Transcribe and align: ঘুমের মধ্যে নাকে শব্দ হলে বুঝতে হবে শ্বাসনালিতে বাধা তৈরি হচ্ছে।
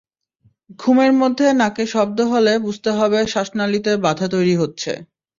ঘুমের 0.79 1.11
মধ্যে 1.13 1.45
নাকে 1.53 1.83
শব্দ 1.87 2.19
হলে 2.33 2.53
বুঝতে 2.65 2.89
হবে 2.91 3.19
শ্বাসনালিতে 3.27 3.91
বাধা 4.05 4.27
তৈরি 4.33 4.55
হচ্ছে। 4.61 4.91